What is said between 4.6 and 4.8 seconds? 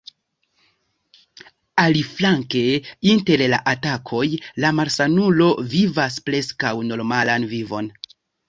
la